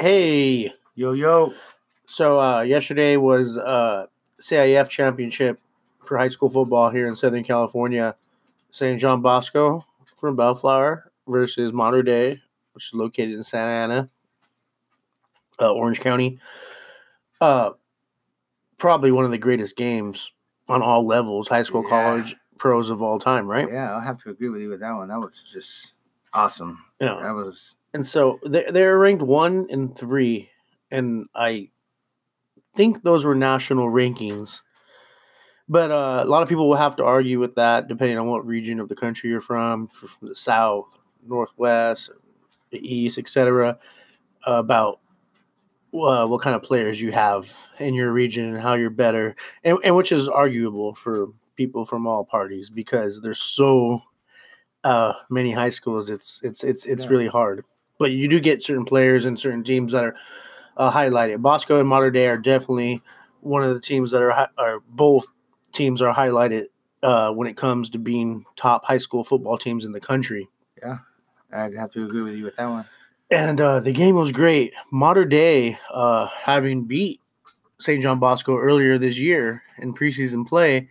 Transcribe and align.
Hey, 0.00 0.72
Yo, 0.94 1.12
yo. 1.12 1.52
so 2.06 2.38
uh, 2.40 2.60
yesterday 2.62 3.16
was 3.16 3.56
uh, 3.58 4.06
CIF 4.40 4.88
championship 4.88 5.58
for 6.04 6.16
high 6.18 6.28
school 6.28 6.48
football 6.48 6.90
here 6.90 7.08
in 7.08 7.16
Southern 7.16 7.44
California. 7.44 8.14
St. 8.70 9.00
John 9.00 9.22
Bosco 9.22 9.84
from 10.16 10.36
Bellflower 10.36 11.10
versus 11.26 11.72
Mater 11.72 12.02
Dei, 12.02 12.40
which 12.74 12.86
is 12.88 12.94
located 12.94 13.32
in 13.32 13.42
Santa 13.42 13.70
Ana, 13.70 14.10
uh, 15.60 15.72
Orange 15.72 16.00
County. 16.00 16.38
Uh, 17.40 17.70
probably 18.76 19.10
one 19.10 19.24
of 19.24 19.30
the 19.30 19.38
greatest 19.38 19.74
games 19.76 20.32
on 20.68 20.82
all 20.82 21.06
levels, 21.06 21.48
high 21.48 21.62
school, 21.62 21.82
Yeah. 21.82 21.88
college, 21.90 22.36
pros 22.58 22.90
of 22.90 23.02
all 23.02 23.18
time, 23.18 23.46
right? 23.48 23.68
Yeah, 23.70 23.92
I'll 23.94 24.00
have 24.00 24.22
to 24.24 24.30
agree 24.30 24.48
with 24.48 24.60
you 24.60 24.68
with 24.68 24.80
that 24.80 24.92
one. 24.92 25.08
That 25.08 25.20
was 25.20 25.42
just 25.42 25.94
awesome. 26.34 26.84
Yeah. 27.00 27.18
That 27.22 27.34
was 27.34 27.74
And 27.94 28.06
so 28.06 28.38
they 28.44 28.64
they're 28.70 28.98
ranked 28.98 29.22
one 29.22 29.66
and 29.70 29.96
three, 29.96 30.50
and 30.90 31.26
I 31.34 31.70
think 32.76 33.02
those 33.02 33.24
were 33.24 33.34
national 33.34 33.88
rankings. 33.88 34.60
But 35.68 35.90
uh, 35.90 36.22
a 36.24 36.28
lot 36.28 36.42
of 36.42 36.48
people 36.48 36.68
will 36.68 36.76
have 36.76 36.96
to 36.96 37.04
argue 37.04 37.38
with 37.38 37.54
that, 37.56 37.88
depending 37.88 38.18
on 38.18 38.26
what 38.26 38.46
region 38.46 38.80
of 38.80 38.88
the 38.88 38.94
country 38.94 39.28
you're 39.30 39.40
from, 39.40 39.88
from 39.88 40.28
the 40.28 40.34
south, 40.34 40.96
northwest, 41.26 42.10
the 42.70 42.80
east, 42.80 43.18
etc., 43.18 43.78
about 44.44 45.00
uh, 45.94 46.26
what 46.26 46.40
kind 46.40 46.56
of 46.56 46.62
players 46.62 47.00
you 47.00 47.12
have 47.12 47.54
in 47.78 47.92
your 47.94 48.12
region 48.12 48.46
and 48.46 48.62
how 48.62 48.74
you're 48.74 48.88
better, 48.90 49.34
and, 49.64 49.78
and 49.84 49.94
which 49.96 50.12
is 50.12 50.28
arguable 50.28 50.94
for 50.94 51.28
people 51.56 51.84
from 51.84 52.06
all 52.06 52.24
parties 52.24 52.70
because 52.70 53.20
there's 53.20 53.40
so 53.40 54.00
uh, 54.84 55.12
many 55.28 55.52
high 55.52 55.70
schools. 55.70 56.08
It's 56.08 56.40
it's 56.42 56.62
it's 56.64 56.84
it's 56.86 57.04
Yeah. 57.04 57.10
really 57.10 57.28
hard 57.28 57.64
but 57.98 58.12
you 58.12 58.28
do 58.28 58.40
get 58.40 58.62
certain 58.62 58.84
players 58.84 59.24
and 59.24 59.38
certain 59.38 59.64
teams 59.64 59.92
that 59.92 60.04
are 60.04 60.14
uh, 60.76 60.90
highlighted. 60.90 61.42
Bosco 61.42 61.80
and 61.80 61.88
Mater 61.88 62.10
Dei 62.10 62.28
are 62.28 62.38
definitely 62.38 63.02
one 63.40 63.64
of 63.64 63.74
the 63.74 63.80
teams 63.80 64.10
that 64.12 64.22
are 64.22 64.48
are 64.56 64.80
both 64.88 65.26
teams 65.72 66.00
are 66.02 66.14
highlighted 66.14 66.66
uh, 67.02 67.30
when 67.32 67.48
it 67.48 67.56
comes 67.56 67.90
to 67.90 67.98
being 67.98 68.44
top 68.56 68.84
high 68.84 68.98
school 68.98 69.24
football 69.24 69.58
teams 69.58 69.84
in 69.84 69.92
the 69.92 70.00
country. 70.00 70.48
Yeah, 70.80 70.98
I'd 71.52 71.74
have 71.74 71.90
to 71.92 72.04
agree 72.04 72.22
with 72.22 72.34
you 72.34 72.44
with 72.44 72.56
that 72.56 72.66
one. 72.66 72.86
And 73.30 73.60
uh, 73.60 73.80
the 73.80 73.92
game 73.92 74.16
was 74.16 74.32
great. 74.32 74.72
Mater 74.90 75.26
Dei, 75.26 75.78
uh, 75.92 76.26
having 76.26 76.84
beat 76.84 77.20
St. 77.78 78.02
John 78.02 78.18
Bosco 78.18 78.56
earlier 78.56 78.96
this 78.96 79.18
year 79.18 79.62
in 79.78 79.92
preseason 79.92 80.46
play, 80.46 80.88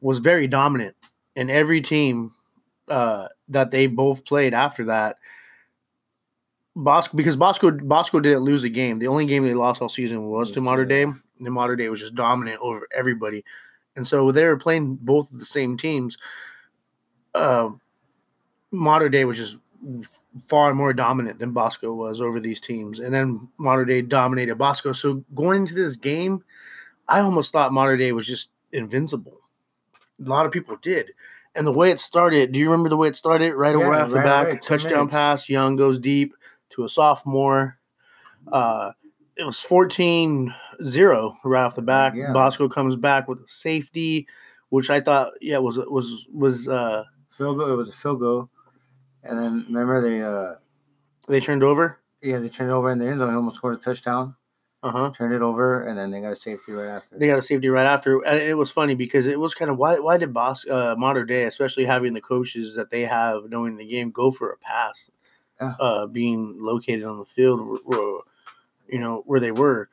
was 0.00 0.18
very 0.18 0.48
dominant. 0.48 0.96
And 1.36 1.50
every 1.50 1.80
team 1.80 2.34
uh, 2.88 3.28
that 3.48 3.70
they 3.70 3.86
both 3.86 4.24
played 4.24 4.52
after 4.52 4.86
that, 4.86 5.18
Bosco 6.76 7.16
because 7.16 7.36
Bosco 7.36 7.70
Bosco 7.70 8.20
didn't 8.20 8.42
lose 8.42 8.62
a 8.62 8.68
game. 8.68 8.98
The 8.98 9.08
only 9.08 9.24
game 9.24 9.44
they 9.44 9.54
lost 9.54 9.80
all 9.80 9.88
season 9.88 10.26
was 10.26 10.52
to 10.52 10.60
Mater 10.60 10.84
Dei. 10.84 11.02
And 11.02 11.18
Mater 11.38 11.74
Dei 11.74 11.88
was 11.88 12.00
just 12.00 12.14
dominant 12.14 12.60
over 12.60 12.86
everybody. 12.94 13.44
And 13.96 14.06
so 14.06 14.30
they 14.30 14.44
were 14.44 14.58
playing 14.58 14.96
both 15.00 15.32
of 15.32 15.38
the 15.38 15.46
same 15.46 15.78
teams. 15.78 16.18
Uh, 17.34 17.70
Mater 18.70 19.08
Dei 19.08 19.24
was 19.24 19.38
just 19.38 19.56
far 20.48 20.74
more 20.74 20.92
dominant 20.92 21.38
than 21.38 21.52
Bosco 21.52 21.94
was 21.94 22.20
over 22.20 22.40
these 22.40 22.60
teams. 22.60 22.98
And 23.00 23.12
then 23.12 23.48
Mater 23.56 23.86
Dei 23.86 24.02
dominated 24.02 24.56
Bosco. 24.56 24.92
So 24.92 25.24
going 25.34 25.62
into 25.62 25.74
this 25.74 25.96
game, 25.96 26.44
I 27.08 27.20
almost 27.20 27.52
thought 27.52 27.72
Mater 27.72 27.96
Dei 27.96 28.12
was 28.12 28.26
just 28.26 28.50
invincible. 28.72 29.40
A 30.20 30.28
lot 30.28 30.44
of 30.44 30.52
people 30.52 30.76
did. 30.76 31.12
And 31.54 31.66
the 31.66 31.72
way 31.72 31.90
it 31.90 32.00
started, 32.00 32.52
do 32.52 32.58
you 32.58 32.66
remember 32.70 32.90
the 32.90 32.98
way 32.98 33.08
it 33.08 33.16
started? 33.16 33.54
Right 33.54 33.74
Yeah, 33.78 33.86
away 33.86 33.96
off 33.96 34.10
the 34.10 34.16
back, 34.16 34.48
away, 34.48 34.58
10 34.58 34.60
touchdown 34.60 34.92
minutes. 34.92 35.12
pass, 35.12 35.48
Young 35.48 35.76
goes 35.76 35.98
deep 35.98 36.34
to 36.70 36.84
a 36.84 36.88
sophomore. 36.88 37.78
Uh, 38.50 38.92
it 39.36 39.44
was 39.44 39.60
14 39.60 40.54
0 40.84 41.36
right 41.44 41.64
off 41.64 41.74
the 41.76 41.82
back. 41.82 42.14
Yeah. 42.14 42.32
Bosco 42.32 42.68
comes 42.68 42.96
back 42.96 43.28
with 43.28 43.40
a 43.40 43.48
safety, 43.48 44.26
which 44.70 44.88
I 44.90 45.00
thought, 45.00 45.32
yeah, 45.40 45.58
was 45.58 45.78
was 45.78 46.26
was 46.32 46.68
uh 46.68 47.04
Field 47.36 47.58
goal. 47.58 47.70
It 47.70 47.76
was 47.76 47.90
a 47.90 47.92
field 47.92 48.20
goal, 48.20 48.48
and 49.22 49.38
then 49.38 49.66
remember 49.68 50.00
they 50.00 50.22
uh 50.22 50.54
they 51.28 51.40
turned 51.40 51.62
over. 51.62 51.98
yeah 52.22 52.38
they 52.38 52.48
turned 52.48 52.70
over 52.70 52.90
in 52.90 52.98
the 52.98 53.06
end 53.06 53.18
zone. 53.18 53.34
Almost 53.34 53.56
scored 53.56 53.74
a 53.74 53.78
touchdown. 53.78 54.34
Uh-huh. 54.82 55.10
Turned 55.10 55.34
it 55.34 55.42
over, 55.42 55.82
and 55.82 55.98
then 55.98 56.10
they 56.10 56.20
got 56.20 56.32
a 56.32 56.36
safety 56.36 56.70
right 56.72 56.88
after. 56.88 57.18
They 57.18 57.26
got 57.26 57.38
a 57.38 57.42
safety 57.42 57.68
right 57.68 57.86
after, 57.86 58.24
and 58.24 58.38
it 58.38 58.54
was 58.54 58.70
funny 58.70 58.94
because 58.94 59.26
it 59.26 59.38
was 59.40 59.52
kind 59.52 59.70
of 59.70 59.76
why 59.78 59.98
why 59.98 60.16
did 60.16 60.32
Bos 60.32 60.66
uh, 60.66 60.94
Mater 60.96 61.24
Dei, 61.24 61.44
especially 61.44 61.84
having 61.84 62.14
the 62.14 62.20
coaches 62.20 62.74
that 62.76 62.90
they 62.90 63.02
have 63.02 63.50
knowing 63.50 63.76
the 63.76 63.86
game, 63.86 64.10
go 64.10 64.30
for 64.30 64.50
a 64.50 64.56
pass, 64.58 65.10
Yeah. 65.60 65.74
uh, 65.80 66.06
being 66.06 66.56
located 66.60 67.04
on 67.04 67.18
the 67.18 67.24
field, 67.24 67.80
where, 67.84 68.20
you 68.88 69.00
know 69.00 69.22
where 69.26 69.40
they 69.40 69.52
were, 69.52 69.88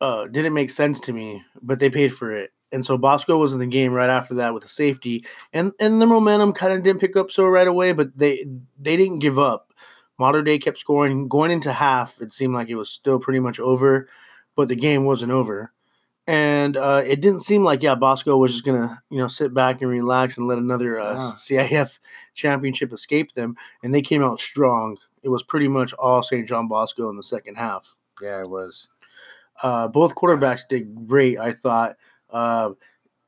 uh, 0.00 0.26
didn't 0.26 0.54
make 0.54 0.70
sense 0.70 1.00
to 1.00 1.12
me, 1.12 1.42
but 1.62 1.78
they 1.78 1.88
paid 1.90 2.12
for 2.14 2.32
it, 2.32 2.52
and 2.72 2.84
so 2.84 2.98
Bosco 2.98 3.36
was 3.38 3.52
in 3.52 3.58
the 3.60 3.66
game 3.66 3.92
right 3.92 4.10
after 4.10 4.34
that 4.34 4.52
with 4.54 4.64
a 4.64 4.68
safety, 4.68 5.24
and 5.52 5.72
and 5.80 6.00
the 6.02 6.06
momentum 6.06 6.52
kind 6.52 6.72
of 6.72 6.82
didn't 6.82 7.00
pick 7.00 7.16
up 7.16 7.30
so 7.30 7.46
right 7.46 7.68
away, 7.68 7.92
but 7.92 8.16
they 8.18 8.44
they 8.78 8.96
didn't 8.96 9.20
give 9.20 9.38
up. 9.38 9.72
Mater 10.18 10.42
Dei 10.42 10.58
kept 10.58 10.78
scoring, 10.78 11.28
going 11.28 11.50
into 11.50 11.72
half. 11.72 12.20
It 12.20 12.32
seemed 12.32 12.54
like 12.54 12.68
it 12.68 12.76
was 12.76 12.90
still 12.90 13.18
pretty 13.18 13.40
much 13.40 13.58
over, 13.60 14.08
but 14.56 14.68
the 14.68 14.76
game 14.76 15.04
wasn't 15.04 15.32
over 15.32 15.72
and 16.64 16.76
uh, 16.76 17.02
it 17.04 17.20
didn't 17.20 17.40
seem 17.40 17.62
like 17.64 17.82
yeah 17.82 17.94
Bosco 17.94 18.36
was 18.36 18.52
just 18.52 18.64
gonna 18.64 19.02
you 19.10 19.18
know 19.18 19.28
sit 19.28 19.52
back 19.54 19.82
and 19.82 19.90
relax 19.90 20.36
and 20.38 20.46
let 20.46 20.58
another 20.58 20.98
uh, 20.98 21.14
Yeah. 21.14 21.66
CIF 21.68 21.98
championship 22.34 22.92
escape 22.92 23.32
them, 23.34 23.56
and 23.82 23.94
they 23.94 24.02
came 24.02 24.22
out 24.22 24.40
strong. 24.40 24.96
It 25.22 25.28
was 25.28 25.42
pretty 25.42 25.68
much 25.68 25.92
all 25.94 26.22
St. 26.22 26.46
John 26.48 26.68
Bosco 26.68 27.08
in 27.10 27.16
the 27.16 27.22
second 27.22 27.54
half. 27.56 27.94
yeah, 28.22 28.40
it 28.40 28.48
was. 28.50 28.88
Uh, 29.62 29.86
both 29.88 30.14
quarterbacks 30.14 30.62
did 30.68 31.06
great, 31.06 31.38
I 31.38 31.52
thought. 31.52 31.96
Uh, 32.30 32.70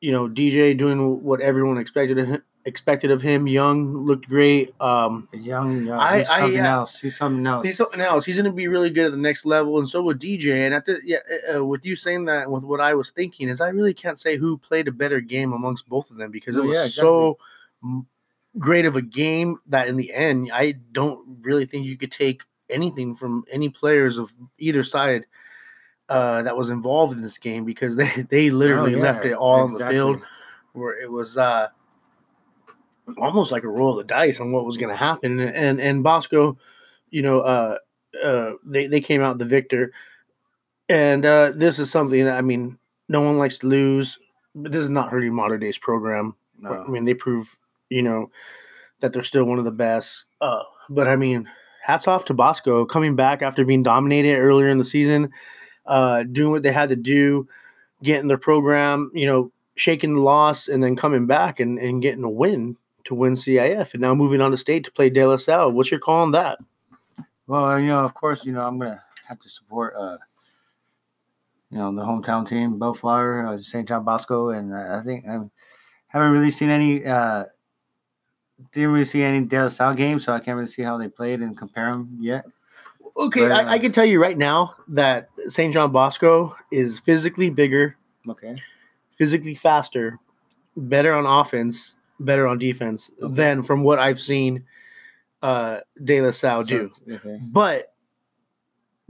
you 0.01 0.11
know, 0.13 0.29
DJ 0.29 0.77
doing 0.77 1.23
what 1.23 1.41
everyone 1.41 1.79
expected 1.79 2.19
him, 2.19 2.43
expected 2.67 3.11
of 3.11 3.23
him. 3.23 3.47
Young 3.47 3.97
looked 3.97 4.29
great. 4.29 4.75
Um, 4.81 5.29
Young, 5.33 5.85
young. 5.87 5.99
I- 5.99 6.19
he's 6.19 6.29
I, 6.29 6.41
something 6.41 6.61
uh, 6.61 6.69
else. 6.69 7.01
He's 7.01 7.17
something 7.17 7.47
else. 7.47 7.67
He's 7.67 7.77
something 7.79 8.01
else. 8.01 8.25
He's 8.27 8.37
going 8.37 8.45
to 8.45 8.51
be 8.53 8.69
really 8.69 8.91
good 8.91 9.07
at 9.07 9.13
the 9.13 9.17
next 9.19 9.47
level, 9.47 9.79
and 9.79 9.89
so 9.89 10.03
would 10.03 10.21
DJ. 10.21 10.67
And 10.67 10.75
at 10.75 10.85
the 10.85 11.01
yeah, 11.05 11.19
uh, 11.57 11.65
with 11.65 11.87
you 11.87 11.97
saying 11.97 12.27
that, 12.27 12.51
with 12.51 12.65
what 12.65 12.81
I 12.81 12.93
was 12.95 13.11
thinking 13.11 13.49
is, 13.49 13.61
I 13.63 13.69
really 13.69 13.95
can't 13.95 14.19
say 14.19 14.37
who 14.37 14.59
played 14.59 14.89
a 14.89 14.93
better 14.93 15.21
game 15.21 15.53
amongst 15.55 15.89
both 15.89 16.11
of 16.11 16.17
them 16.19 16.31
because 16.31 16.57
it 16.57 16.61
No, 16.61 16.67
was 16.67 16.77
yeah, 16.77 16.87
so 16.87 17.39
great 18.59 18.85
of 18.87 18.97
a 18.97 19.03
game 19.03 19.59
that 19.67 19.89
in 19.89 19.97
the 19.97 20.13
end, 20.13 20.51
I 20.53 20.73
don't 20.93 21.39
really 21.43 21.67
think 21.67 21.87
you 21.87 21.97
could 21.97 22.13
take 22.13 22.43
anything 22.69 23.15
from 23.15 23.45
any 23.51 23.69
players 23.69 24.19
of 24.19 24.35
either 24.59 24.83
side 24.83 25.27
uh, 26.09 26.43
that 26.43 26.57
was 26.57 26.71
involved 26.71 27.13
in 27.15 27.23
this 27.23 27.39
game 27.39 27.65
because 27.65 27.95
they 28.01 28.11
they 28.29 28.51
literally 28.51 28.95
Oh, 28.95 28.99
yeah, 28.99 29.03
left 29.03 29.25
it 29.25 29.35
all 29.35 29.61
on 29.63 29.73
the 29.75 29.87
field 29.87 30.21
where 30.73 30.99
it 31.01 31.11
was 31.11 31.39
uh 31.39 31.69
almost 33.19 33.53
like 33.53 33.63
a 33.63 33.69
roll 33.69 33.93
of 33.93 33.99
the 33.99 34.15
dice 34.15 34.41
on 34.41 34.53
what 34.53 34.65
was 34.65 34.77
going 34.77 34.91
to 34.91 34.97
happen. 34.97 35.39
And, 35.41 35.55
and 35.55 35.81
and 35.81 36.03
Bosco 36.03 36.59
you 37.11 37.23
know 37.23 37.41
uh 37.41 37.77
uh 38.25 38.53
they 38.65 38.87
they 38.87 39.01
came 39.01 39.23
out 39.23 39.39
the 39.39 39.45
victor. 39.45 39.93
And 40.89 41.25
uh 41.25 41.53
this 41.55 41.79
is 41.79 41.91
something 41.91 42.25
that 42.25 42.37
I 42.37 42.43
mean 42.43 42.79
no 43.09 43.21
one 43.21 43.39
likes 43.39 43.59
to 43.59 43.67
lose. 43.67 44.19
But 44.55 44.73
this 44.73 44.83
is 44.83 44.91
not 44.91 45.11
hurting 45.11 45.35
Mater 45.35 45.59
Dei's 45.59 45.79
program. 45.79 46.35
I 46.65 46.85
mean 46.89 47.05
they 47.05 47.15
prove 47.15 47.59
you 47.89 48.03
know 48.03 48.31
that 49.01 49.13
they're 49.13 49.25
still 49.25 49.45
one 49.45 49.59
of 49.59 49.65
the 49.65 49.71
best. 49.71 50.25
Uh 50.41 50.63
but 50.89 51.09
I 51.09 51.17
mean 51.17 51.49
hats 51.83 52.09
off 52.09 52.25
to 52.27 52.35
Bosco 52.35 52.85
coming 52.85 53.15
back 53.15 53.43
after 53.43 53.65
being 53.65 53.83
dominated 53.83 54.37
earlier 54.39 54.69
in 54.69 54.79
the 54.79 54.85
season 54.85 55.31
uh 55.87 56.25
doing 56.25 56.51
what 56.51 56.63
they 56.63 56.73
had 56.73 56.89
to 56.89 56.97
do 56.97 57.47
getting 58.03 58.29
their 58.29 58.39
program 58.39 59.11
you 59.15 59.25
know 59.27 59.53
shaking 59.77 60.15
the 60.15 60.21
loss 60.21 60.69
and 60.69 60.83
then 60.83 60.97
coming 60.97 61.27
back 61.27 61.61
and, 61.61 61.79
and 61.79 62.03
getting 62.03 62.25
a 62.25 62.31
win 62.31 62.77
to 63.07 63.15
win 63.15 63.33
CIF 63.33 63.95
and 63.95 64.01
now 64.01 64.15
moving 64.15 64.41
on 64.41 64.51
to 64.51 64.57
state 64.57 64.85
to 64.85 64.93
play 64.93 65.11
De 65.11 65.25
La 65.27 65.37
Salle. 65.37 65.73
What's 65.73 65.91
your 65.91 66.01
call 66.01 66.23
on 66.23 66.33
that? 66.33 66.59
Well, 67.47 67.79
you 67.79 67.87
know, 67.89 68.05
of 68.05 68.15
course, 68.15 68.45
you 68.45 68.53
know, 68.53 68.67
I'm 68.67 68.79
gonna 68.79 69.03
have 69.29 69.39
to 69.41 69.49
support, 69.49 69.95
uh, 69.99 70.19
you 71.71 71.79
know, 71.79 71.95
the 71.95 72.03
hometown 72.03 72.47
team, 72.47 72.79
Bellflower, 72.79 73.47
uh, 73.47 73.59
St. 73.59 73.87
John 73.89 74.05
Bosco, 74.05 74.51
and 74.51 74.75
uh, 74.75 74.99
I 74.99 75.03
think 75.03 75.27
I 75.29 75.39
haven't 76.09 76.33
really 76.33 76.51
seen 76.51 76.71
any, 76.71 77.05
uh, 77.05 77.45
didn't 78.73 78.91
really 78.91 79.05
see 79.05 79.23
any 79.23 79.45
De 79.45 79.63
La 79.63 79.69
Salle 79.69 79.95
games, 79.95 80.25
so 80.25 80.33
I 80.33 80.41
can't 80.41 80.57
really 80.57 80.71
see 80.71 80.83
how 80.83 80.97
they 80.99 81.09
played 81.09 81.41
and 81.41 81.57
compare 81.57 81.91
them 81.91 82.17
yet. 82.21 82.45
Okay, 83.17 83.49
But, 83.49 83.53
I, 83.53 83.73
I 83.73 83.77
uh, 83.77 83.79
can 83.79 83.93
tell 83.93 84.05
you 84.05 84.21
right 84.21 84.37
now 84.37 84.75
that 84.89 85.29
St. 85.49 85.73
John 85.73 85.93
Bosco 85.93 86.55
is 86.73 86.99
physically 87.01 87.51
bigger, 87.51 87.97
Okay. 88.29 88.57
physically 89.13 89.55
faster, 89.55 90.19
better 90.77 91.15
on 91.15 91.27
offense, 91.27 91.95
better 92.21 92.47
on 92.47 92.59
defense 92.59 93.11
Okay. 93.23 93.35
than 93.35 93.63
from 93.63 93.83
what 93.83 93.99
I've 93.99 94.21
seen 94.21 94.65
uh, 95.43 95.81
De 96.03 96.21
La 96.23 96.31
Salle 96.31 96.63
do. 96.63 96.91
okay. 97.11 97.39
But 97.43 97.93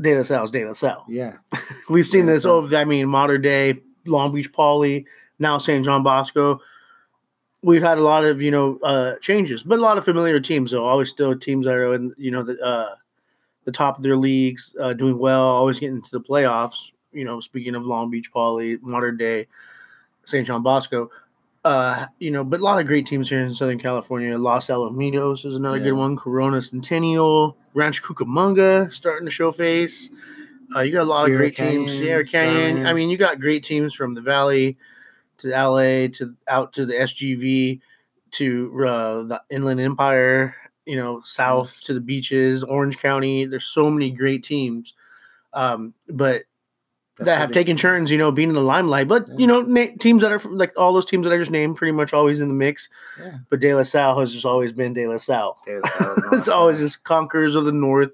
De 0.00 0.14
La 0.16 0.22
Salle 0.24 0.44
is 0.44 0.50
De 0.50 0.64
La 0.64 0.72
Salle. 0.74 1.04
Yeah. 1.08 1.34
We've 1.88 2.06
seen 2.06 2.26
Yeah, 2.26 2.34
this 2.34 2.42
so- 2.44 2.56
over, 2.56 2.76
I 2.76 2.84
mean, 2.84 3.06
Mater 3.08 3.38
Dei 3.38 3.80
Long 4.06 4.34
Beach 4.34 4.52
Poly, 4.52 5.06
now 5.38 5.58
St. 5.58 5.84
John 5.84 6.02
Bosco. 6.02 6.60
We've 7.62 7.82
had 7.82 7.98
a 7.98 8.02
lot 8.02 8.24
of, 8.24 8.40
you 8.42 8.50
know, 8.50 8.78
uh, 8.82 9.14
changes, 9.20 9.62
but 9.64 9.78
a 9.78 9.82
lot 9.82 9.98
of 9.98 10.04
familiar 10.04 10.38
teams, 10.38 10.70
though. 10.70 10.84
Always 10.84 11.10
still 11.10 11.36
teams 11.36 11.66
that 11.66 11.74
are 11.74 11.94
in, 11.94 12.14
you 12.16 12.30
know, 12.30 12.42
the, 12.44 12.60
uh, 12.64 12.94
the 13.64 13.72
top 13.72 13.96
of 13.96 14.02
their 14.04 14.16
leagues, 14.16 14.76
uh, 14.80 14.92
doing 14.92 15.18
well, 15.18 15.42
always 15.42 15.80
getting 15.80 15.96
into 15.96 16.10
the 16.12 16.20
playoffs. 16.20 16.92
You 17.12 17.24
know, 17.24 17.40
speaking 17.40 17.74
of 17.74 17.84
Long 17.84 18.10
Beach 18.10 18.30
Poly, 18.32 18.76
Mater 18.82 19.10
Dei 19.10 19.48
St. 20.24 20.46
John 20.46 20.62
Bosco. 20.62 21.10
Uh, 21.66 22.06
you 22.20 22.30
know, 22.30 22.44
but 22.44 22.60
a 22.60 22.62
lot 22.62 22.78
of 22.78 22.86
great 22.86 23.06
teams 23.06 23.28
here 23.28 23.40
in 23.40 23.52
Southern 23.52 23.78
California. 23.80 24.38
Los 24.38 24.68
Alamitos 24.68 25.44
is 25.44 25.56
another 25.56 25.78
Yeah. 25.78 25.84
good 25.84 25.94
one. 25.94 26.16
Corona 26.16 26.62
Centennial, 26.62 27.56
Rancho 27.74 28.04
Cucamonga 28.04 28.92
starting 28.92 29.24
to 29.26 29.32
show 29.32 29.50
face. 29.50 30.10
Uh, 30.74 30.80
you 30.80 30.92
got 30.92 31.02
a 31.02 31.04
lot 31.04 31.22
of 31.24 31.26
Sierra 31.30 31.38
great 31.38 31.56
teams. 31.56 31.68
Canyon, 31.68 31.88
Sierra 31.88 32.24
Canyon. 32.24 32.86
I 32.86 32.92
mean, 32.92 33.10
you 33.10 33.16
got 33.16 33.40
great 33.40 33.64
teams 33.64 33.94
from 33.94 34.14
the 34.14 34.20
Valley 34.20 34.76
to 35.38 35.48
LA 35.48 36.06
to 36.18 36.36
out 36.46 36.72
to 36.74 36.86
the 36.86 36.94
SGV 36.94 37.80
to 38.32 38.86
uh, 38.86 39.22
the 39.24 39.42
Inland 39.50 39.80
Empire. 39.80 40.54
You 40.84 40.94
know, 40.94 41.20
south 41.24 41.80
to 41.86 41.94
the 41.94 42.00
beaches, 42.00 42.62
Orange 42.62 42.98
County. 42.98 43.44
There's 43.44 43.64
so 43.66 43.90
many 43.90 44.12
great 44.12 44.44
teams, 44.44 44.94
um, 45.52 45.94
but 46.08 46.44
That's 47.18 47.26
that 47.26 47.38
have 47.38 47.52
taken 47.52 47.76
turns, 47.76 48.10
you 48.10 48.18
know, 48.18 48.30
being 48.30 48.50
in 48.50 48.54
the 48.54 48.60
limelight. 48.60 49.08
But 49.08 49.28
Yeah. 49.28 49.34
you 49.38 49.46
know, 49.46 49.62
na- 49.62 49.94
teams 50.00 50.22
that 50.22 50.32
are 50.32 50.38
from, 50.38 50.58
like 50.58 50.72
all 50.76 50.92
those 50.92 51.06
teams 51.06 51.24
that 51.24 51.32
I 51.32 51.38
just 51.38 51.50
named, 51.50 51.76
pretty 51.76 51.92
much 51.92 52.12
always 52.12 52.40
in 52.40 52.48
the 52.48 52.54
mix. 52.54 52.88
Yeah. 53.18 53.38
But 53.48 53.60
De 53.60 53.74
La 53.74 53.84
Salle 53.84 54.20
has 54.20 54.32
just 54.32 54.44
always 54.44 54.72
been 54.72 54.92
De 54.92 55.06
La 55.06 55.16
Salle. 55.16 55.58
There's, 55.64 55.82
uh, 55.98 56.14
it's 56.32 56.48
always 56.48 56.78
just 56.78 57.04
conquerors 57.04 57.54
of 57.54 57.64
the 57.64 57.72
North, 57.72 58.12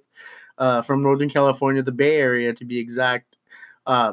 uh, 0.58 0.82
from 0.82 1.02
Northern 1.02 1.28
California, 1.30 1.82
the 1.82 1.90
Bay 1.92 2.16
Area 2.16 2.52
to 2.54 2.64
be 2.64 2.78
exact, 2.78 3.36
uh, 3.86 4.12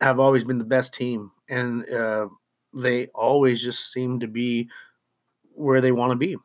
have 0.00 0.18
always 0.18 0.44
been 0.44 0.58
the 0.58 0.64
best 0.64 0.94
team, 0.94 1.30
and 1.50 1.88
uh, 1.90 2.26
they 2.72 3.08
always 3.08 3.62
just 3.62 3.92
seem 3.92 4.18
to 4.20 4.26
be 4.28 4.68
where 5.54 5.80
they 5.82 5.92
want 5.92 6.10
to 6.12 6.16
be. 6.16 6.36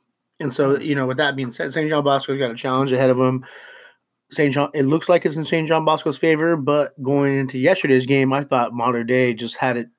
And 0.41 0.53
so, 0.53 0.77
you 0.77 0.93
know, 0.93 1.05
with 1.07 1.17
that 1.17 1.35
being 1.37 1.51
said, 1.51 1.71
St. 1.73 1.89
John 1.89 2.03
Bosco's 2.03 2.37
got 2.37 2.51
a 2.51 2.55
challenge 2.55 2.91
ahead 2.91 3.09
of 3.09 3.17
them. 3.17 3.45
St. 4.29 4.53
John, 4.53 4.69
it 4.73 4.83
looks 4.83 5.07
like 5.07 5.25
it's 5.25 5.37
in 5.37 5.45
St. 5.45 5.67
John 5.67 5.85
Bosco's 5.85 6.17
favor, 6.17 6.57
but 6.57 7.01
going 7.01 7.37
into 7.37 7.57
yesterday's 7.57 8.05
game, 8.05 8.33
I 8.33 8.43
thought 8.43 8.73
Mater 8.73 9.03
Dei 9.03 9.33
just 9.33 9.55
had 9.55 9.77
it. 9.77 9.89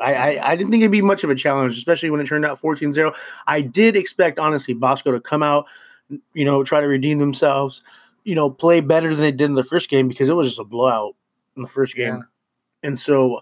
I, 0.00 0.14
I, 0.14 0.50
I 0.52 0.56
didn't 0.56 0.70
think 0.70 0.82
it'd 0.82 0.92
be 0.92 1.02
much 1.02 1.24
of 1.24 1.30
a 1.30 1.34
challenge, 1.34 1.76
especially 1.76 2.10
when 2.10 2.20
it 2.20 2.26
turned 2.26 2.44
out 2.44 2.58
14 2.58 2.92
0. 2.92 3.12
I 3.46 3.60
did 3.60 3.96
expect, 3.96 4.38
honestly, 4.38 4.74
Bosco 4.74 5.10
to 5.12 5.20
come 5.20 5.42
out, 5.42 5.66
you 6.34 6.44
know, 6.44 6.62
try 6.62 6.80
to 6.80 6.86
redeem 6.86 7.18
themselves, 7.18 7.82
you 8.24 8.34
know, 8.34 8.50
play 8.50 8.80
better 8.80 9.14
than 9.14 9.22
they 9.22 9.32
did 9.32 9.46
in 9.46 9.54
the 9.54 9.64
first 9.64 9.90
game 9.90 10.08
because 10.08 10.28
it 10.28 10.34
was 10.34 10.46
just 10.46 10.60
a 10.60 10.64
blowout 10.64 11.16
in 11.56 11.62
the 11.62 11.68
first 11.68 11.96
game. 11.96 12.16
Yeah. 12.16 12.88
And 12.88 12.98
so 12.98 13.40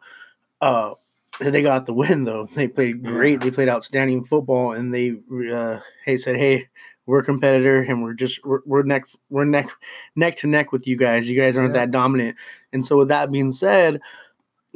uh, 0.61 0.95
they 1.41 1.63
got 1.63 1.87
the 1.87 1.93
win, 1.95 2.25
though. 2.25 2.47
They 2.55 2.69
played 2.69 3.03
great. 3.05 3.41
They 3.41 3.51
played 3.51 3.69
outstanding 3.69 4.25
football, 4.25 4.73
and 4.73 4.93
they 4.95 5.17
uh, 5.53 5.81
hey 6.05 6.17
said, 6.19 6.37
"Hey, 6.37 6.69
we're 7.07 7.21
a 7.21 7.25
competitor, 7.25 7.83
and 7.83 8.03
we're 8.03 8.13
just 8.15 8.45
we're, 8.45 8.61
we're 8.67 8.83
neck 8.83 9.07
we're 9.31 9.45
neck 9.45 9.69
neck 10.17 10.37
to 10.37 10.47
neck 10.47 10.73
with 10.73 10.87
you 10.87 10.97
guys. 10.97 11.29
You 11.29 11.41
guys 11.41 11.57
aren't 11.57 11.75
Yeah. 11.75 11.81
that 11.87 11.91
dominant." 11.91 12.37
And 12.73 12.85
so, 12.85 12.99
with 12.99 13.09
that 13.09 13.31
being 13.33 13.53
said, 13.53 14.01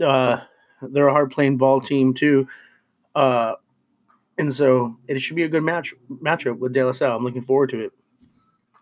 uh, 0.02 0.38
they're 0.82 1.08
a 1.08 1.12
hard 1.12 1.30
playing 1.30 1.56
ball 1.58 1.80
team 1.80 2.14
too. 2.14 2.48
Uh, 3.14 3.54
and 4.38 4.52
so 4.52 4.96
it 5.06 5.20
should 5.20 5.36
be 5.36 5.44
a 5.44 5.48
good 5.48 5.62
match 5.62 5.94
matchup 6.10 6.58
with 6.58 6.72
De 6.72 6.82
La 6.84 6.92
Salle. 6.92 7.16
I'm 7.16 7.24
looking 7.24 7.42
forward 7.42 7.70
to 7.70 7.80
it. 7.80 7.92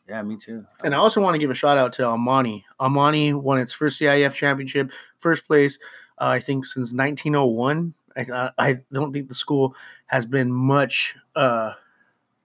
Yeah, 0.09 0.23
me 0.23 0.37
too. 0.37 0.65
And 0.85 0.95
I 0.95 0.99
also 0.99 1.21
want 1.21 1.35
to 1.35 1.39
give 1.39 1.51
a 1.51 1.55
shout 1.55 1.79
out 1.79 1.93
to 1.95 2.05
Amani. 2.07 2.65
Amani 2.81 3.35
won 3.35 3.59
its 3.59 3.73
first 3.73 4.01
CIF 4.01 4.35
championship, 4.35 4.91
first 5.21 5.47
place, 5.47 5.79
uh, 6.19 6.27
I 6.27 6.41
think, 6.41 6.67
since 6.67 6.93
1901. 6.93 7.95
I, 8.15 8.51
I, 8.59 8.81
don't 8.93 9.13
think 9.13 9.29
the 9.29 9.35
school 9.35 9.75
has 10.07 10.27
been 10.27 10.53
much 10.53 11.17
uh, 11.35 11.73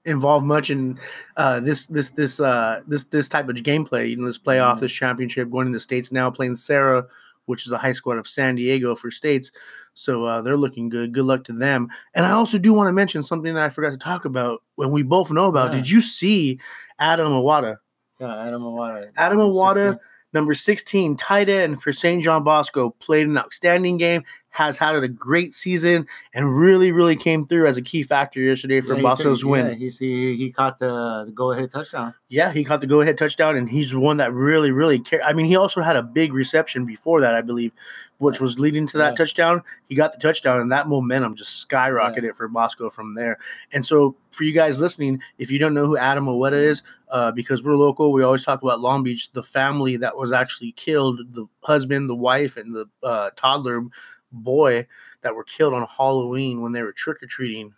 involved 0.06 0.46
much 0.46 0.69
in 0.69 0.98
uh, 1.36 1.60
this 1.60 1.88
this 1.88 2.12
this 2.12 2.40
uh, 2.40 2.81
this 2.88 3.04
this 3.06 3.28
type 3.28 3.50
of 3.50 3.56
gameplay. 3.58 4.10
You 4.10 4.16
know, 4.16 4.28
this 4.28 4.38
playoff, 4.40 4.78
Mhm. 4.78 4.80
this 4.81 4.94
championship, 4.94 5.52
going 5.52 5.68
into 5.68 5.80
states 5.80 6.12
now, 6.12 6.31
playing 6.31 6.56
Sarah, 6.56 7.06
which 7.46 7.66
is 7.66 7.72
a 7.72 7.78
high 7.78 7.92
school 7.92 8.14
out 8.14 8.19
of 8.19 8.28
San 8.28 8.56
Diego 8.56 8.96
for 8.96 9.12
states. 9.12 9.52
So 9.94 10.25
uh, 10.25 10.42
they're 10.42 10.58
looking 10.58 10.90
good. 10.90 11.12
Good 11.14 11.25
luck 11.25 11.44
to 11.46 11.54
them. 11.54 11.90
And 12.14 12.25
I 12.25 12.31
also 12.31 12.58
do 12.58 12.74
want 12.74 12.88
to 12.88 12.94
mention 12.94 13.24
something 13.24 13.54
that 13.54 13.64
I 13.64 13.69
forgot 13.69 13.92
to 13.92 13.98
talk 13.98 14.25
about 14.25 14.64
when 14.75 14.92
we 14.92 15.04
both 15.04 15.31
know 15.31 15.46
about. 15.46 15.72
Yeah. 15.72 15.80
Did 15.80 15.90
you 15.90 16.02
see 16.02 16.60
Adam 17.00 17.31
Awada? 17.31 17.78
Yeah, 18.19 18.46
Adam 18.46 18.62
Awada. 18.62 19.12
Adam 19.18 19.40
Awada, 19.40 19.92
16. 19.92 20.00
Number 20.34 20.54
16, 20.54 21.16
tight 21.16 21.50
end 21.50 21.82
for 21.82 21.94
St. 21.94 22.24
John 22.24 22.44
Bosco, 22.44 22.92
played 23.00 23.28
an 23.28 23.38
outstanding 23.38 23.98
game, 23.98 24.24
has 24.57 24.75
had 24.75 24.95
a 24.95 25.07
great 25.07 25.54
season, 25.54 26.07
and 26.33 26.57
really, 26.57 26.92
really 26.92 27.15
came 27.15 27.45
through 27.45 27.68
as 27.68 27.77
a 27.77 27.81
key 27.81 28.01
factor 28.01 28.39
yesterday 28.39 28.81
for 28.81 28.95
Yeah, 28.95 29.04
Bosco's 29.04 29.45
win. 29.45 29.68
Yeah, 29.68 29.74
he, 29.75 29.89
he 29.89 30.36
he 30.36 30.51
caught 30.51 30.80
the, 30.80 31.25
the 31.27 31.31
go 31.31 31.51
ahead 31.51 31.69
touchdown. 31.69 32.15
Yeah, 32.30 32.51
he 32.51 32.63
caught 32.63 32.81
the 32.81 32.88
go 32.88 33.01
ahead 33.01 33.19
touchdown, 33.19 33.56
and 33.56 33.69
he's 33.69 33.92
the 33.92 34.00
one 34.00 34.18
that 34.18 34.33
really, 34.33 34.71
really 34.71 34.98
cared. 35.00 35.21
I 35.21 35.33
mean, 35.33 35.45
he 35.45 35.56
also 35.56 35.81
had 35.81 35.95
a 35.95 36.01
big 36.01 36.33
reception 36.33 36.86
before 36.88 37.21
that, 37.21 37.36
I 37.36 37.42
believe, 37.42 37.71
which 38.18 38.39
was 38.39 38.57
leading 38.57 38.88
to 38.88 38.98
that 38.98 39.12
Yeah. 39.12 39.15
touchdown. 39.15 39.62
He 39.89 39.95
got 39.95 40.12
the 40.12 40.18
touchdown, 40.18 40.59
and 40.59 40.71
that 40.71 40.88
momentum 40.88 41.36
just 41.36 41.69
skyrocketed 41.69 42.24
it 42.24 42.36
for 42.36 42.48
Bosco 42.48 42.89
from 42.89 43.13
there. 43.13 43.38
And 43.74 43.86
so, 43.86 44.15
for 44.31 44.44
you 44.44 44.54
guys 44.54 44.81
listening, 44.81 45.21
if 45.38 45.51
you 45.51 45.59
don't 45.59 45.75
know 45.75 45.86
who 45.86 45.98
Adam 45.98 46.25
Awada 46.25 46.54
is, 46.54 46.81
uh, 47.12 47.31
because 47.31 47.62
we're 47.63 47.75
local, 47.75 48.12
we 48.12 48.24
always 48.24 48.44
talk 48.44 48.63
about 48.63 48.81
Long 48.81 49.04
Beach, 49.04 49.31
the 49.33 49.44
family 49.44 49.98
that 49.98 50.18
was 50.18 50.31
actually 50.33 50.71
killed, 50.71 51.19
the 51.33 51.45
husband, 51.62 52.09
the 52.09 52.15
wife, 52.15 52.57
and 52.57 52.74
the 52.74 52.86
uh, 53.04 53.30
toddler 53.36 53.83
boy 54.32 54.88
that 55.22 55.36
were 55.36 55.44
killed 55.44 55.74
on 55.74 55.88
Halloween 55.88 56.62
when 56.62 56.72
they 56.72 56.82
were 56.84 56.92
trick 56.92 57.22
or 57.24 57.28
treating 57.28 57.74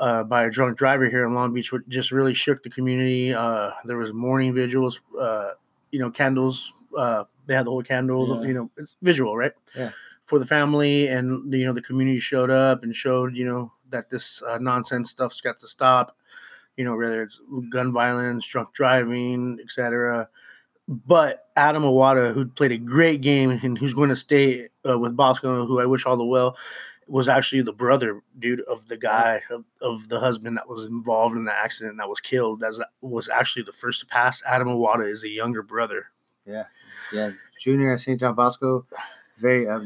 uh, 0.00 0.22
by 0.24 0.44
a 0.44 0.50
drunk 0.50 0.78
driver 0.78 1.08
here 1.08 1.26
in 1.26 1.34
Long 1.34 1.52
Beach, 1.52 1.72
which 1.72 1.82
just 1.88 2.12
really 2.12 2.34
shook 2.34 2.62
the 2.62 2.70
community. 2.70 3.32
Uh, 3.34 3.70
there 3.84 3.96
was 3.96 4.12
mourning 4.12 4.54
vigils, 4.54 5.00
uh, 5.18 5.50
you 5.90 5.98
know, 5.98 6.10
candles. 6.10 6.72
Uh, 6.96 7.24
they 7.46 7.54
had 7.54 7.66
the 7.66 7.70
whole 7.70 7.82
candle, 7.82 8.40
Yeah. 8.42 8.48
you 8.48 8.54
know, 8.54 8.70
it's 8.76 8.96
visual, 9.02 9.36
right? 9.36 9.52
Yeah. 9.74 9.90
For 10.26 10.38
the 10.38 10.44
family, 10.46 11.08
and 11.08 11.52
you 11.52 11.64
know, 11.64 11.72
the 11.72 11.80
community 11.82 12.20
showed 12.20 12.50
up 12.50 12.82
and 12.82 12.94
showed, 12.94 13.34
you 13.34 13.46
know, 13.46 13.72
that 13.90 14.10
this 14.10 14.42
uh, 14.42 14.58
nonsense 14.58 15.10
stuff's 15.10 15.40
got 15.40 15.58
to 15.60 15.68
stop. 15.68 16.14
You 16.76 16.84
know, 16.84 16.94
whether 16.96 17.22
it's 17.22 17.40
gun 17.70 17.92
violence, 17.92 18.46
drunk 18.46 18.72
driving, 18.72 19.58
etc. 19.60 20.28
But 20.88 21.48
Adam 21.54 21.82
Awada, 21.82 22.32
who 22.32 22.46
played 22.46 22.72
a 22.72 22.78
great 22.78 23.20
game 23.20 23.50
and 23.50 23.76
who's 23.76 23.92
going 23.92 24.08
to 24.08 24.16
stay 24.16 24.68
uh, 24.88 24.98
with 24.98 25.14
Bosco, 25.14 25.66
who 25.66 25.80
I 25.80 25.86
wish 25.86 26.06
all 26.06 26.16
the 26.16 26.24
well, 26.24 26.56
was 27.06 27.28
actually 27.28 27.62
the 27.62 27.72
brother, 27.72 28.22
dude, 28.38 28.60
of 28.62 28.88
the 28.88 28.96
guy 28.96 29.42
of, 29.50 29.64
of 29.82 30.08
the 30.08 30.20
husband 30.20 30.56
that 30.56 30.68
was 30.68 30.84
involved 30.84 31.36
in 31.36 31.44
the 31.44 31.52
accident 31.52 31.98
that 31.98 32.08
was 32.08 32.20
killed. 32.20 32.60
That 32.60 32.72
was 33.02 33.28
actually 33.28 33.62
the 33.62 33.72
first 33.72 34.00
to 34.00 34.06
pass. 34.06 34.42
Adam 34.46 34.68
Awada 34.68 35.10
is 35.10 35.24
a 35.24 35.28
younger 35.28 35.62
brother. 35.62 36.06
Yeah, 36.46 36.64
yeah. 37.12 37.32
Junior 37.60 37.92
at 37.92 38.00
St. 38.00 38.18
John 38.18 38.34
Bosco, 38.34 38.86
very 39.38 39.68
uh, 39.68 39.80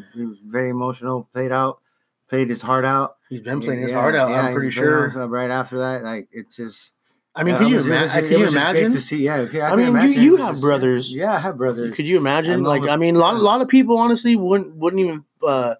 very 0.46 0.70
emotional. 0.70 1.28
Played 1.32 1.52
out, 1.52 1.80
played 2.28 2.48
his 2.48 2.62
heart 2.62 2.84
out. 2.84 3.16
He's 3.28 3.40
been 3.40 3.60
playing 3.60 3.82
his 3.82 3.92
heart 3.92 4.14
out. 4.14 4.30
yeah, 4.30 4.42
I'm 4.42 4.54
pretty 4.54 4.70
sure. 4.70 5.08
Right 5.26 5.50
after 5.50 5.78
that, 5.78 6.04
like 6.04 6.28
it's 6.30 6.56
just. 6.56 6.92
I 7.34 7.44
mean, 7.44 7.54
yeah, 7.54 7.58
can 7.60 7.68
you 7.68 7.76
was- 7.76 7.86
it 7.86 7.90
was 7.90 7.98
imagine? 7.98 8.08
just- 8.12 8.28
Can 8.28 8.38
you 8.38 8.44
just 8.44 8.56
imagine? 8.56 8.92
to 8.92 9.00
see? 9.00 9.16
Yeah, 9.24 9.36
okay, 9.36 9.60
I 9.62 9.70
can 9.70 9.92
mean, 9.94 10.12
you- 10.12 10.20
you 10.20 10.36
have 10.36 10.50
just- 10.52 10.60
brothers. 10.60 11.12
Yeah, 11.14 11.34
I 11.34 11.38
have 11.38 11.56
brothers. 11.56 11.96
Could 11.96 12.06
you 12.06 12.18
imagine? 12.18 12.54
I'm 12.54 12.62
Like, 12.62 12.80
almost- 12.82 12.92
I 12.92 12.96
mean, 12.96 13.16
a 13.16 13.20
lot, 13.20 13.40
lot 13.40 13.60
of 13.62 13.68
people 13.68 13.96
honestly 13.98 14.36
wouldn't 14.36 14.76
wouldn't 14.76 15.00
even 15.00 15.24
uh, 15.42 15.74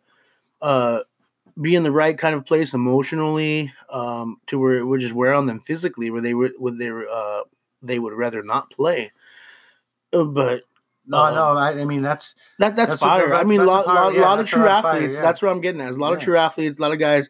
uh, 0.63 1.01
be 1.61 1.75
in 1.75 1.83
the 1.83 1.93
right 1.93 2.17
kind 2.17 2.35
of 2.35 2.47
place 2.47 2.73
emotionally 2.73 3.71
um, 3.91 4.39
to 4.47 4.59
where 4.59 4.75
it 4.77 4.85
would 4.85 5.01
just 5.01 5.13
wear 5.15 5.35
on 5.35 5.45
them 5.47 5.61
physically, 5.61 6.11
where 6.11 6.23
they 6.23 6.33
would 6.35 6.53
would 6.59 6.79
they 6.79 6.89
uh, 6.91 7.41
they 7.83 7.99
would 7.99 8.15
rather 8.15 8.43
not 8.43 8.71
play. 8.71 9.13
Uh, 10.13 10.25
But 10.25 10.63
no, 11.07 11.19
um, 11.19 11.35
no. 11.35 11.57
I, 11.57 11.81
I 11.81 11.85
mean, 11.85 12.01
that's 12.01 12.35
that 12.61 12.75
that's, 12.77 12.93
That's 12.93 13.01
fire. 13.01 13.35
I 13.35 13.45
mean, 13.45 13.61
a 13.61 13.65
lot, 13.65 13.87
lot, 13.87 14.15
yeah, 14.15 14.23
lot 14.23 14.39
of 14.41 14.47
true 14.47 14.63
right 14.63 14.83
fire, 14.83 14.95
athletes. 14.97 15.17
yeah. 15.17 15.23
That's 15.23 15.43
what 15.43 15.51
I'm 15.51 15.61
getting 15.61 15.81
at. 15.83 15.85
There's 15.85 15.97
a 15.97 16.01
lot 16.01 16.13
of 16.15 16.21
true 16.21 16.37
athletes, 16.39 16.79
a 16.79 16.83
lot 16.83 16.93
of 16.93 16.99
guys 16.99 17.29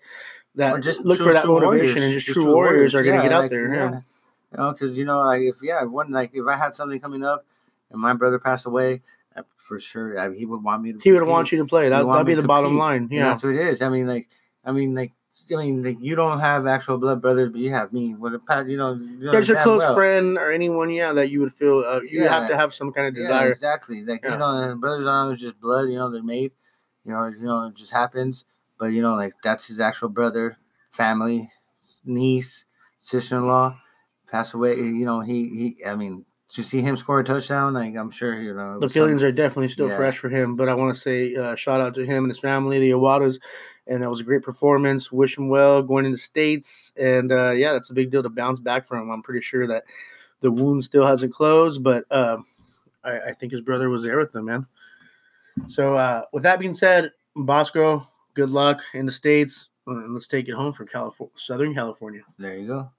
that 0.54 0.74
or 0.74 0.78
just 0.78 1.00
look 1.00 1.16
true- 1.18 1.26
for 1.28 1.32
that 1.32 1.46
motivation 1.46 1.96
warriors, 1.96 1.96
and 1.96 2.12
just, 2.20 2.26
true 2.26 2.46
warriors, 2.46 2.94
are 2.94 3.02
going 3.02 3.16
to 3.16 3.22
yeah, 3.24 3.28
get 3.28 3.32
out 3.32 3.42
like, 3.42 3.50
there. 3.50 4.04
Yeah. 4.52 4.58
You 4.60 4.66
know, 4.66 4.72
because 4.72 4.96
you 4.96 5.04
know, 5.04 5.20
like 5.20 5.42
if 5.42 5.56
yeah, 5.62 5.82
one 5.84 6.10
like 6.10 6.30
if 6.34 6.46
I 6.46 6.56
had 6.56 6.74
something 6.74 7.00
coming 7.00 7.24
up 7.24 7.44
and 7.90 8.00
my 8.00 8.14
brother 8.14 8.38
passed 8.38 8.66
away, 8.66 9.00
I, 9.36 9.42
for 9.56 9.80
sure 9.80 10.18
I, 10.18 10.34
he 10.34 10.46
would 10.46 10.62
want 10.62 10.82
me 10.82 10.92
to. 10.92 10.98
He 10.98 11.12
would 11.12 11.22
want 11.22 11.52
you 11.52 11.58
to 11.58 11.64
play. 11.64 11.88
That 11.88 12.06
that'd 12.06 12.26
be 12.26 12.34
the 12.34 12.42
to 12.42 12.48
bottom 12.48 12.78
line. 12.78 13.08
Yeah, 13.10 13.18
Yeah. 13.20 13.28
that's 13.30 13.42
what 13.42 13.54
it 13.54 13.60
is. 13.66 13.82
I 13.82 13.88
mean, 13.88 14.06
like, 14.06 14.28
I 14.64 14.72
mean, 14.72 14.94
like, 14.94 15.12
I 15.50 15.56
mean, 15.56 15.82
like, 15.82 15.98
you 16.00 16.14
don't 16.14 16.40
have 16.40 16.66
actual 16.66 16.98
blood 16.98 17.20
brothers, 17.20 17.50
but 17.50 17.60
you 17.60 17.70
have 17.72 17.92
me. 17.92 18.14
What 18.14 18.32
a 18.34 18.64
you 18.68 18.76
know, 18.76 18.94
you 18.94 19.24
know 19.26 19.32
There's 19.32 19.50
a 19.50 19.56
close 19.56 19.80
well. 19.80 19.94
friend 19.94 20.38
or 20.38 20.50
anyone, 20.50 20.90
yeah, 20.90 21.12
that 21.12 21.30
you 21.30 21.40
would 21.40 21.52
feel 21.52 21.84
uh, 21.86 22.00
you 22.00 22.28
have 22.28 22.48
to 22.48 22.56
have 22.56 22.72
some 22.72 22.92
kind 22.92 23.08
of 23.08 23.14
Yeah, 23.14 23.22
desire. 23.22 23.50
exactly. 23.52 24.04
Like 24.04 24.22
Yeah. 24.22 24.32
you 24.32 24.38
know, 24.38 24.76
brothers 24.76 25.06
aren't 25.06 25.38
just 25.40 25.60
blood. 25.60 25.88
You 25.88 25.96
know, 25.96 26.10
they're 26.10 26.22
made. 26.22 26.52
You 27.04 27.12
know, 27.12 27.26
you 27.26 27.46
know, 27.46 27.66
it 27.66 27.74
just 27.74 27.92
happens. 27.92 28.44
But 28.78 28.86
you 28.86 29.02
know, 29.02 29.14
like 29.14 29.34
that's 29.42 29.66
his 29.66 29.80
actual 29.80 30.08
brother, 30.08 30.56
family, 30.90 31.50
niece, 32.04 32.64
sister-in-law, 32.98 33.78
passed 34.32 34.54
away. 34.54 34.74
You 34.76 35.04
know, 35.04 35.20
he 35.20 35.76
he. 35.76 35.84
I 35.86 35.94
mean, 35.94 36.24
to 36.48 36.64
see 36.64 36.80
him 36.80 36.96
score 36.96 37.20
a 37.20 37.24
touchdown, 37.24 37.74
like 37.74 37.94
I'm 37.94 38.10
sure 38.10 38.40
you 38.40 38.54
know. 38.54 38.80
the 38.80 38.88
feelings 38.88 39.22
are 39.22 39.30
definitely 39.30 39.68
still 39.68 39.88
yeah. 39.88 39.96
fresh 39.96 40.18
for 40.18 40.28
him. 40.28 40.56
But 40.56 40.68
I 40.68 40.74
want 40.74 40.94
to 40.94 41.00
say 41.00 41.34
uh, 41.36 41.54
shout 41.54 41.80
out 41.80 41.94
to 41.94 42.04
him 42.04 42.24
and 42.24 42.30
his 42.30 42.40
family, 42.40 42.80
the 42.80 42.90
Awadas, 42.90 43.38
and 43.86 44.02
that 44.02 44.10
was 44.10 44.20
a 44.20 44.24
great 44.24 44.42
performance. 44.42 45.12
Wish 45.12 45.38
him 45.38 45.48
well 45.48 45.82
going 45.82 46.06
into 46.06 46.18
states, 46.18 46.92
and 46.98 47.30
uh, 47.30 47.50
yeah, 47.50 47.72
that's 47.72 47.90
a 47.90 47.94
big 47.94 48.10
deal 48.10 48.22
to 48.22 48.30
bounce 48.30 48.58
back 48.58 48.86
from. 48.86 49.10
I'm 49.10 49.22
pretty 49.22 49.42
sure 49.42 49.66
that 49.68 49.84
the 50.40 50.50
wound 50.50 50.82
still 50.82 51.06
hasn't 51.06 51.32
closed, 51.32 51.84
but 51.84 52.04
uh, 52.10 52.38
I, 53.04 53.20
I 53.28 53.32
think 53.32 53.52
his 53.52 53.60
brother 53.60 53.88
was 53.88 54.02
there 54.02 54.18
with 54.18 54.32
them, 54.32 54.46
man. 54.46 54.66
So 55.68 55.94
uh, 55.94 56.22
with 56.32 56.42
that 56.44 56.58
being 56.58 56.74
said, 56.74 57.12
Bosco, 57.36 58.08
good 58.34 58.50
luck 58.50 58.80
in 58.94 59.06
the 59.06 59.12
states. 59.12 59.68
Let's 59.86 60.26
take 60.26 60.48
it 60.48 60.54
home 60.54 60.72
from 60.72 60.86
California, 60.86 61.32
Southern 61.36 61.74
California. 61.74 62.22
There 62.38 62.56
you 62.56 62.66
go. 62.66 62.90